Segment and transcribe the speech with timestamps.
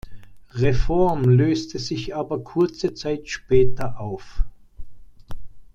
[0.55, 4.43] Reform löste sich aber kurze Zeit später auf.